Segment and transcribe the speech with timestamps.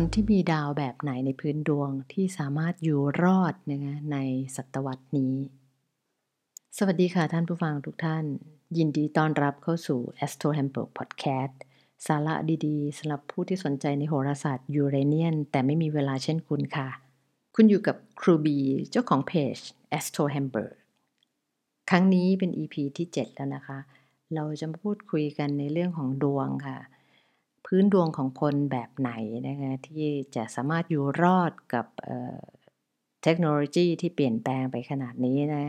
[0.00, 4.18] คนที่มีดาวแบบไหนในพื้นดวงที่สามารถอยู่รอดนะคะใน
[4.56, 5.34] ศตวรรษนี้
[6.76, 8.24] สวัสดีค่ะท่านผู้ฟังทุกท่าน
[8.78, 11.54] ยินดีต้อนรับเข้าสู่ Astro Hamburg Podcast
[12.06, 12.34] สาระ
[12.66, 16.88] ดีๆสำหรับผู้ที่สนใจในโหราศาสตร์ยูเรเนียน แต่ไม่มีเวลาเช่นคุณค่ะ
[17.54, 18.58] คุณอยู่กับครูบี
[18.90, 19.56] เจ้าของเพจ
[19.98, 20.74] Astro Hamburg
[21.90, 23.78] ครั้งนี้เป็น EP ที่ 7 แล้วนะคะ
[24.34, 26.78] เราจะมาพูดคุยกันในเรื่องของดวงค่ะ
[27.68, 29.10] พื้นดวงของคนแบบไหน
[29.48, 31.86] นะคะที่จะสามารถอยู่รอดกับ
[33.22, 35.64] เทคโนโลยีที่เปลี่ยนแปลงไปขนาดนี้นะ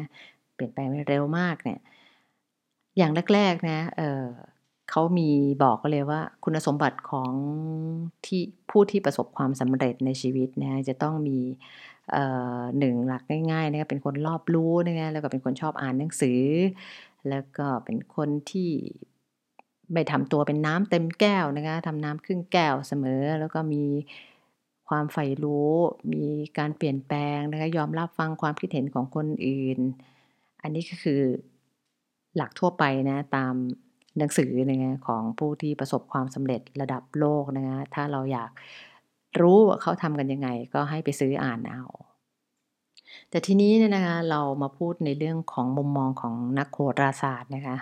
[0.56, 1.80] เปลี่ยนแปลงไปเร็วมากเนี่ย
[2.98, 5.30] อย่างแรกๆนะเเขามี
[5.64, 7.32] บอกเลยว่าคุณสมบัติของ
[8.26, 11.40] ที่ผู้ที่ประสบความสำเร็จในชีวิตนะจะต้องมี
[12.80, 16.42] หนึ่งหลักง่ายๆนะเป็นคนรอบรู้นะแล้วก็เป็นคนชอบอ่านหนังสือ
[17.30, 18.70] แล้วก็เป็นคนที่
[19.94, 23.84] ไม่ทำตัวเป็นน้ำเต็มแก้วนะคะทำน้ำครึ่งแก้วเสมอ แล้วก็มี
[24.90, 25.74] ความใฝ่รู้
[26.14, 26.26] มี
[26.58, 29.80] การเปลี่ยนแปลงนะคะยอมรับฟังความคิดเห็นของคนอื่น
[30.62, 31.22] อันนี้ก็คือ
[32.36, 33.54] หลักทั่วไปนะตาม
[34.18, 38.52] หนังสือนะคะของผู้ที่ประสบความสำเร็จระดับโลกนะคะถ้าเราอยาก
[39.42, 41.84] รู้ว่าเขาทำกันยังไง ก็ให้ไปซื้ออ่านเอา
[43.30, 47.78] แต่ทีนี้เนี่ยนะคะเรามาพูดในเรื่องของมุมมองของนักโหราศาสตร์นะคะ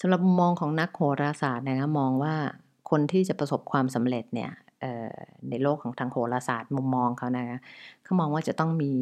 [0.00, 2.34] สำหรับมุมมองของนักโหราศาสตร์นะคะมองว่า
[2.90, 4.50] คนที่จะประสบความสำเร็จเนี่ย
[5.50, 7.58] ในโลกของทางโหราศาสตร์มุมมองเขานะคะ
[8.02, 8.92] เขามองว่าจะต้องมี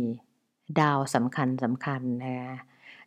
[0.81, 2.55] ดาวสำคัญสำคัญนะคะ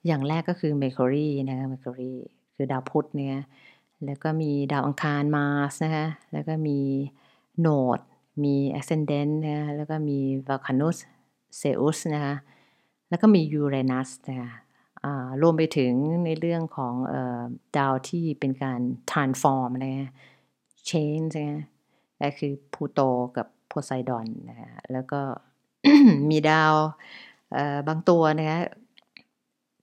[0.06, 2.16] อย่างแรกก็คือเมค c ร r y นะคะเมค c ร r y
[2.56, 3.38] คือดาวพุธเนี่ย
[4.06, 6.80] แล้วก็มีดาวอังคารมาสนะคะแล้วก็มี
[7.60, 8.00] โนด
[8.44, 10.98] มี ascendant นะแล้วก็มี Vulcanus
[11.62, 12.36] Zeus นะคะ
[13.10, 14.52] แล้วก็มี Uranus นะคะ
[15.42, 15.94] รวมไปถึง
[16.26, 17.16] ในเรื่องของอ
[17.78, 20.10] ดาวที่เป็นการ transform นะฮะ
[20.90, 21.66] change นะ
[22.22, 23.00] ก็คือพูโต
[23.38, 25.22] กับโพไซดอนนะคะแล้วก็
[26.30, 26.74] มีดาว
[27.88, 28.62] บางตัวนะคะ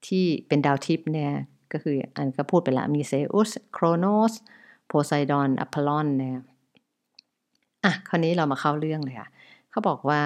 [0.07, 1.33] ที่เป็นดาวทิพย์เนี่ย
[1.71, 4.33] ก็คืออันก็พูดไปแล้วมีเซอุสโครโนส
[4.87, 6.41] โพไซดอนอพอลอนเนี่ย
[7.83, 9.29] อะคราวนี้เรามาเข้าเรื่องเลยค่ะ
[9.71, 10.21] เขาบอกว่า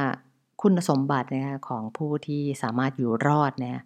[0.62, 3.80] คุณสมบัตินะคะของผู้ที่สามารถอยู่รอดเนี่ย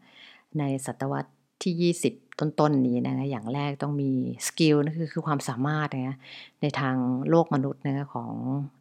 [0.60, 1.32] ในศตวรรษ
[1.64, 4.12] ที่ 20 ต้นๆนนี้นะคะอย่างแรกต้องมี
[4.48, 6.18] สกิลนั่นคือคือความสามารถนะ
[6.62, 6.96] ในทาง
[7.30, 8.32] โลกมนุษย์นะคะของ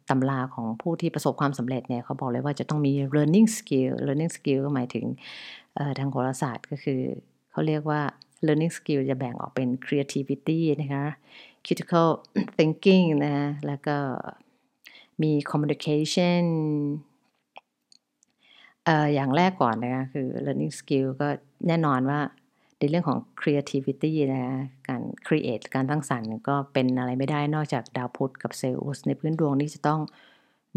[0.09, 5.05] ตำราของผู้ที่ประสบความสำเร็จเนี่ยเขาบอกเลยว่าจะต้องมี learning skill learning skill ก็หมายถึง
[5.99, 7.01] ทางโหราศาสตร์ก็คือ
[7.51, 8.01] เขาเรียกว่า
[8.47, 11.05] learning skill จะแบ่งออกเป็น creativity นะคะ
[11.65, 12.07] critical
[12.57, 13.35] thinking นะ
[13.67, 13.97] แล้วก็
[15.21, 16.43] มี communication
[18.85, 21.27] เอ่ออย่างแรกก่อนนะคะคือ learning skill ก็
[21.67, 22.19] แน่นอนว่า
[22.79, 24.43] ในเรื่องของ creativity นะ
[24.87, 29.99] การ create การตั้งสรรค์ก็เป็นอะไรไม่ได้นอกจากดาวพุธกับเซลล์ในพื้นดวงนี้จะต้อง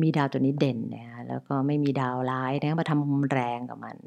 [0.03, 3.99] มีดาวตัวนี้เด่นนะคะแล้วก็ไม่มีดาวร้ายนะมาทำมุมแรงกับมัน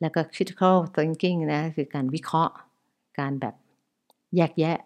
[0.00, 2.54] แล้วก็ critical thinking นะคือการวิเคราะห์
[3.18, 3.54] การแบบ
[4.36, 4.76] แยกแยะ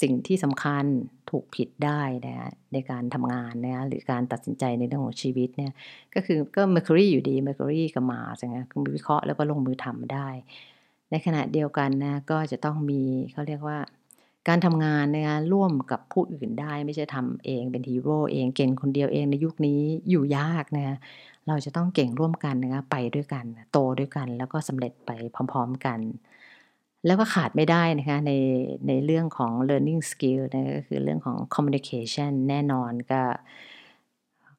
[0.00, 0.84] สิ่งที่สำคัญ
[1.30, 5.72] ถูกผิดได้นะในการทำงานนะหรือการตัดสินใจในเรื่องของชีวิตเนี่ย
[6.14, 10.28] ก็คือก็ Mercury อยู่ดี Mercury กับมาใช่ไหมคือวิเคราะห์แล้วก็ลงมือทำได้
[11.10, 13.78] ในขณะเดียวกันนะก็จะต้องมีเขาเรียกว่า
[14.48, 19.80] การทำงานนะร่วมกับผู้อื่นได้ไม่ใช่ทำเองเป็นฮีโร่เองเก่งคนเดียวเองในยุคนี้
[20.10, 20.98] อยู่ยากนะ
[21.48, 25.10] เราจะต้องเก่งร่วมกันนะไปด้วยกันโตด้วยกันแล้วก็สำเร็จไป
[25.52, 26.00] พร้อม ๆ กัน
[27.06, 28.32] แล้วก็ขาดไม่ได้นะคะใน
[28.88, 33.22] ในเรื่องของ learning skill นะก็คือเรื่องของ communication แน่นอนก็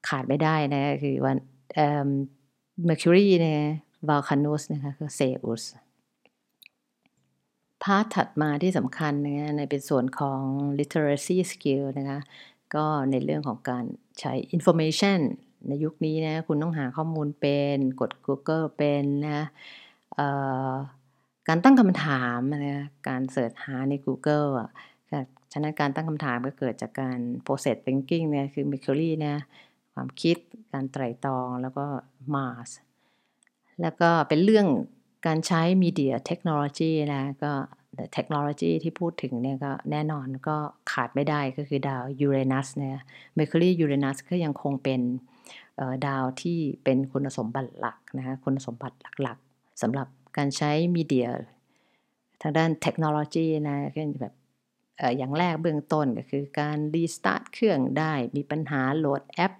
[0.07, 1.37] ขาดไม่ได้นะคือวัน
[2.87, 3.61] Mercury นี่ย
[4.09, 5.63] Vulcanus นะคะคือ Zeus
[7.83, 10.41] พาร์ทถัดมาที่สำคัญนะในเป็นส่วนของ
[10.79, 12.19] literacy skill นะคะ
[12.75, 13.85] ก็ในเรื่องของการ
[14.19, 15.19] ใช้ information
[15.67, 19.43] ในยุคนี้นะคุณต้องหาข้อมูลเป็นกด Google เป็นนะ
[21.47, 24.69] การตั้งคำถามนะการเสิร์ชหาใน Google อะ
[25.51, 29.37] ฉะนั้นการตั้งคำถามก็เกิดจากการ process thinking เนี่ยคือ Mercury เนี่ย
[29.93, 30.37] ความคิด
[30.73, 31.85] การไตร่ตรองแล้วก็
[32.35, 32.71] Mars
[33.81, 34.67] แล้วก็เป็นเรื่อง
[35.27, 37.51] การใช้ media technology นะก็
[38.13, 40.57] เทคโนโลยีที่พูดถึงเนี่ยก็แน่นอนก็
[40.91, 43.01] ขาดไม่ได้ก็คือดาวยูเรนัสเนี่ย
[43.35, 45.01] เม Mercury Uranus ก็ยังคงเป็น
[46.07, 50.07] ดาวที่เป็นคุณสมบัติหลักนะคะคุณสมบัติหลักๆสำหรับ
[50.37, 51.29] การใช้ media
[52.41, 54.33] ทางด้านเทคโนโลยีนะก็แบบ
[55.17, 59.53] อย่างแรกเบื้องต้นก็คือการ restart เครื่องได้มีปัญหาโหลดแอป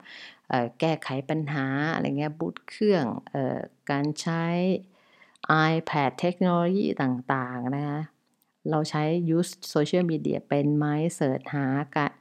[0.80, 3.36] แก้ไขปัญหาอะไรเงี้ยบูตเครื่องอ
[3.92, 4.46] การใช้
[5.72, 8.00] iPad เทคโนโลยีต่างๆนะคะ
[8.70, 9.04] เราใช้
[9.38, 10.86] use social media เป็นไหม
[11.16, 11.66] search หา
[11.96, 12.12] การ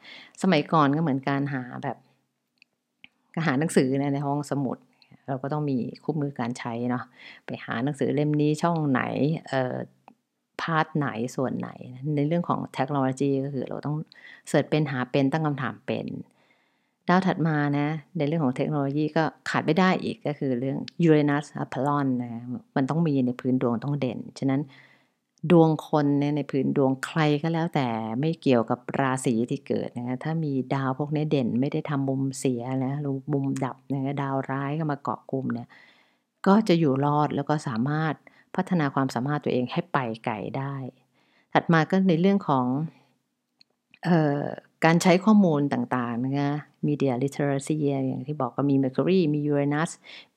[0.43, 1.97] สมัยก่อนก็เหมือนการหาแบบ
[3.47, 4.79] หาหนังสือในห้องสมุด
[5.33, 7.05] เราก็ต้องมีคู่มือการใช้เนาะ
[7.47, 9.03] ไปหาหนังสือเล่มนี้ช่องไหน
[9.49, 9.77] เอ่อ
[10.61, 11.71] part ไหนส่วนไหน
[12.17, 13.97] ในเรื่องของเทคโนโลยีก็คือเราต้อง
[14.49, 16.07] search เป็นหาเป็นตั้งคำถามเป็น
[17.09, 22.43] ดาวถัดมานะ ในเรื่องของเทคโนโลยีก็ขาดไม่ได้อีกก็คือเรื่องยูเรนัสอะพอลอนนะ
[22.77, 24.61] มันต้องมีในพื้นดวงต้องเด่น ฉะนั้น
[25.51, 27.89] ดวงคนเนี่ยในพื้นดวงใครก็แล้วแต่
[28.21, 35.69] ไม่เกี่ยวกับราศีที่เกิดนะถ้ามีดาวพวกนี้เด่นไม่ได้ทำมุมเสียนะหรือมุมดับนะดาวร้ายก็มาเกาะกลุ่มเนี่ย
[36.47, 38.15] ก็จะอยู่รอดแล้วก็สามารถ
[38.57, 40.75] พัฒนาความสามารถตัวเองให้ไปไกลได้
[41.53, 42.67] ถัดมาก็ในเรื่องของ
[44.07, 44.11] อ
[44.41, 44.43] อ
[44.85, 46.53] การใช้ข้อมูลต่างๆนะคะ
[46.87, 47.77] media literacy
[48.09, 49.91] อย่างที่บอกก็มี Mercury มี Uranus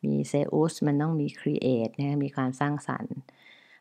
[0.03, 3.17] มี Zeus มันต้องมี create นะมีการสร้างสรรค์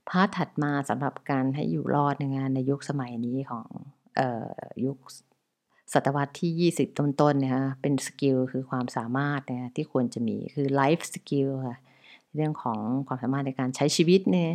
[0.08, 3.66] part ถัดมาสำหรับการให้อยู่รอดในงานในยุคสมัยนี้ของ
[4.18, 4.20] อ
[4.52, 4.96] อยุค
[5.92, 11.78] ศตวรรษที่ 20 ต้นๆนะคะเป็น skill คือความสามารถนะที่ควรจะมีคือ life skill ค่ะ
[12.34, 14.52] เรื่องของความสามารถในการใช้ชีวิตเนี่ย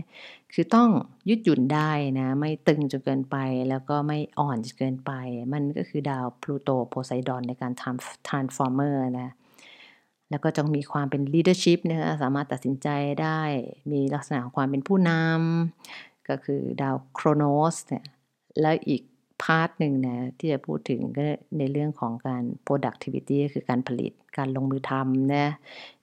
[0.53, 0.89] คือต้อง
[1.29, 3.37] ยืดหยุ่นได้นะไม่ตึงจนเกินไป
[3.69, 5.11] แล้วก็ไม่อ่อนจนเกินไป
[5.53, 9.33] มันก็คือดาวพลูโตโพไซดอนในการทำ transformer นะ
[10.29, 12.87] แล้วก็จงมีความเป็น leadership นะคะสามารถตัดสินใจ
[13.21, 13.41] ได้
[13.91, 17.43] มีลักษณะของความเป็นผู้นำก็คือดาวโครโน
[17.73, 18.05] สเนี่ย
[18.61, 19.03] แล้วอีก
[19.41, 21.23] part หนึ่งนะที่จะพูดถึงก็
[21.57, 25.47] ในเรื่องของการ productivity คือการผลิตการลงมือทำนะ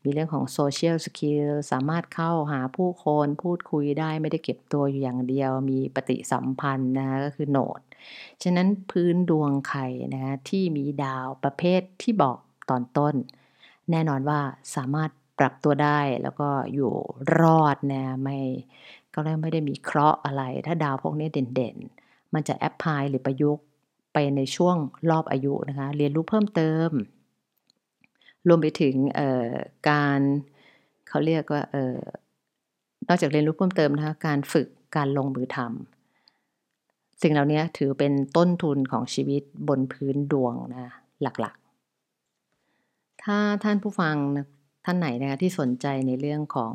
[0.04, 7.80] มีเรื่องของ social skill สามารถเข้าหาผู้คนพูดคุยได้ไม่ได้เก็บตัวอยู่อย่างเดียว มีปฏิสัมพันธ์นะก็คือโนด
[8.42, 9.82] ฉะนั้นพื้นดวงใคร
[10.14, 12.38] นะที่มีดาวประเภทที่บอก
[12.70, 13.14] ตอนต้น
[13.90, 14.40] แน่นอนว่า
[14.76, 16.92] สามารถปรับตัวได้แล้วก็อยู่
[17.40, 18.38] รอดนะไม่
[19.14, 23.64] ก็เลยไม่ได้มีเคราะห์อะไร ถ้าดาวพวกนี้เด่นๆ มันจะแอพพลายหรือประยุกต์
[24.12, 24.76] ไปในช่วง
[25.10, 26.90] รอบอายุนะคะ เรียนรู้เพิ่มเติม
[28.48, 28.94] รวมไปถึง
[29.90, 30.20] การ
[31.08, 31.98] เขาเรียกว่าออ
[33.08, 40.92] นอกจากเรียนรู้เพิ่มเติมนะคะการฝึกการลงมือทำสิ่งเหล่านี้ถือเป็นต้นทุนของชีวิตบนพื้นดวงนะ
[41.22, 41.65] หลักๆ
[43.26, 44.16] ถ้าท่านผู้ฟัง
[44.84, 46.72] ท่านไหนนะคะที่สนใจในเรื่องของ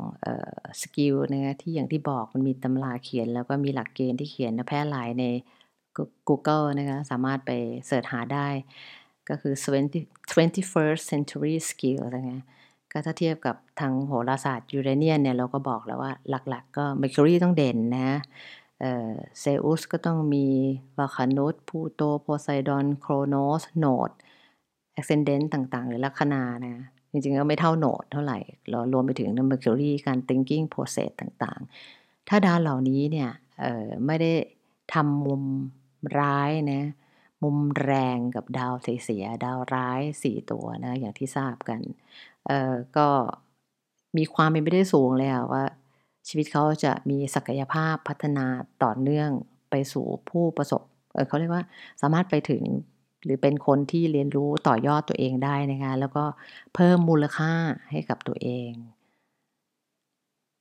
[0.80, 5.24] skill นะคะที่อย่างที่บอกมันมีตำราเขียน แล้วก็มีหลักเกณฑ์ที่เขียนแพร่หลายใน
[6.28, 7.50] Google นะคะสามารถไป
[7.86, 8.48] เสิร์ชหาได้
[9.28, 9.54] ก็คือ
[10.30, 12.40] 21st century skill นะะ
[12.92, 16.12] ก็ถ้าเทียบกับทางโหราศาสตร์ยูเรเนียนเนี่ยเราก็บอกแล้วว่า
[16.48, 18.10] หลักๆ ก็ Mercury ต้องเด่นนะ
[19.40, 20.46] เซอุสก็ต้องมี
[20.98, 24.10] วัลคานุสพลูโตโพไซดอน โครโนส node
[24.92, 26.76] ascendant ต่างๆ หรือลัคนานะ
[27.10, 28.38] จริงๆก็ไม่เท่า node เท่าไหร่
[28.70, 33.30] เรารวมไปถึง Mercury การ thinking process ต่างๆ ถ้าดาวเหล่านี้เนี่ย
[34.06, 34.32] ไม่ได้
[34.94, 35.42] ทำมุม
[36.18, 36.82] ร้ายนะ
[37.42, 38.74] มุมแรงกับดาว
[39.04, 41.80] เสียดาวร้ายสี่ตัวนะอย่างที่ทราบกัน
[42.96, 43.08] ก็
[44.16, 45.64] มีความเป็นไปได้สูงเลยว่า
[46.28, 48.46] ชีวิตเขาจะมีศักยภาพพัฒนา
[48.82, 49.30] ต่อเนื่อง
[49.70, 51.64] ไปสู่ผู้ประสบเเขาเรียกว่า
[52.00, 52.62] สามารถไปถึง
[53.24, 56.24] หรือเป็นคนที่เรียนรู้ต่อยอดตัวเองได้นะคะแล้วก็
[56.74, 57.52] เพิ่มมูลค่า
[57.90, 58.72] ให้กับตัวเอง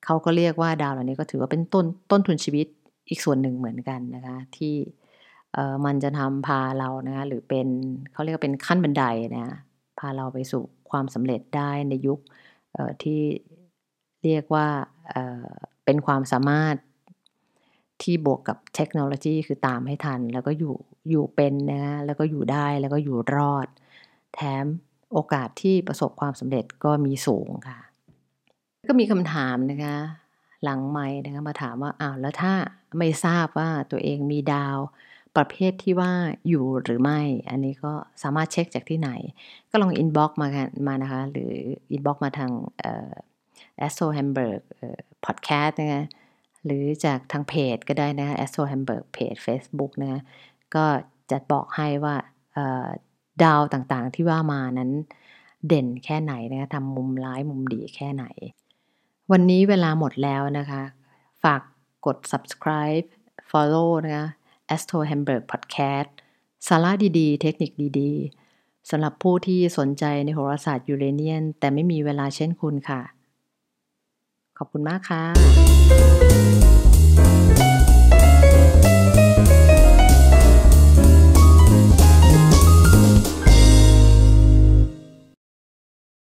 [0.06, 2.68] เขาก็เรียกว่าดาวเหล่านี้ก็ถือว่าเป็นต้นต้นทุนชีวิต
[3.10, 4.76] อีกส่วนหนึ่งเหมือนกันนะคะที่
[5.86, 7.68] มันจะทำพาเรานะคะหรือเป็น
[8.12, 9.04] เขาเรียกว่าเป็นขั้นบันได
[9.38, 9.58] นะ
[10.00, 12.20] พาเราไปสู่ความสำเร็จได้ในยุค
[13.04, 13.22] ที่
[14.24, 14.68] เรียกว่า
[15.86, 16.76] เป็นความสามารถ
[18.04, 20.76] ที่บวกกับเทคโนโลยีคือตามให้ทัน แล้วก็อยู่
[21.10, 23.68] อยู่เป็นนะแล้วก็อยู่ได้แล้วก็อยู่รอด
[24.36, 24.66] แถม
[25.14, 27.80] โอกาสที่ประสบความสำเร็จก็มีสูงค่ะ
[28.90, 29.98] ก็มีคำถามนะคะ
[30.64, 32.54] หลังไมค์นะคะมาถามว่าอ้าวแล้วถ้า
[32.98, 34.78] ไม่ทราบว่าตัวเองมีดาว
[35.38, 36.12] ประเภทที่ว่า
[36.48, 37.94] อยู่หรือไม่ อันนี้ก็
[38.24, 39.12] สามารถเช็คจากที่ไหน
[39.70, 41.54] ก็ลอง inbox มากันมานะคะ หรือ
[41.92, 43.12] inbox มาทางเอ่อ
[43.86, 44.62] Astro Hamburg
[45.26, 46.04] พอดแคสต์นะคะ
[46.66, 50.22] หรือจากทางเพจก็ได้นะ Astro Hamburg เพจ Facebook นะ
[50.76, 50.86] ก็
[51.32, 52.16] จะบอกให้ว่า
[53.44, 54.92] ดาวต่างๆที่ว่ามานั้น
[55.68, 58.26] เด่นแค่ไหนนะคะทำมุมร้ายมุมดีแค่ไหน
[59.32, 60.84] วันนี้เวลาหมดแล้วนะคะ
[61.44, 61.62] ฝาก
[62.06, 63.08] กด subscribe
[63.50, 64.28] follow นะคะ
[64.76, 66.10] Astro Hamburg Podcast
[66.68, 73.02] สาระดีๆ เทคนิคดีๆสำหรับผู้ที่สนใจในโหราศาสตร์ยูเรเนียน แต่ไม่มีเวลาเช่นคุณค่ะ
[74.64, 76.81] ขอบคุณมากค่ะ